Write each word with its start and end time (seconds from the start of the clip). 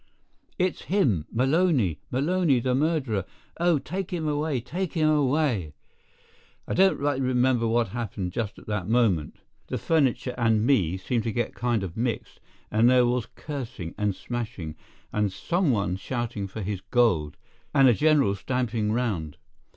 "It's 0.57 0.85
him—Maloney—Maloney, 0.85 2.59
the 2.59 2.73
murderer—oh, 2.73 3.77
take 3.77 4.09
him 4.09 4.27
away—take 4.27 4.93
him 4.93 5.07
away!" 5.07 5.75
I 6.67 6.73
don't 6.73 6.97
rightly 6.99 7.21
remember 7.23 7.67
what 7.67 7.89
happened 7.89 8.31
just 8.31 8.57
at 8.57 8.65
that 8.65 8.89
moment. 8.89 9.35
The 9.67 9.77
furniture 9.77 10.33
and 10.39 10.65
me 10.65 10.97
seemed 10.97 11.21
to 11.25 11.31
get 11.31 11.53
kind 11.53 11.83
of 11.83 11.95
mixed, 11.95 12.39
and 12.71 12.89
there 12.89 13.05
was 13.05 13.27
cursing, 13.35 13.93
and 13.95 14.15
smashing, 14.15 14.75
and 15.13 15.31
some 15.31 15.69
one 15.69 15.97
shouting 15.97 16.47
for 16.47 16.63
his 16.63 16.81
gold, 16.89 17.37
and 17.71 17.87
a 17.87 17.93
general 17.93 18.33
stamping 18.33 18.91
round. 18.91 19.37